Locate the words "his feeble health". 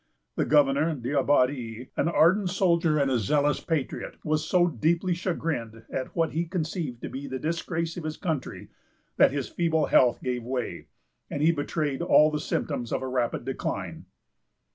9.31-10.23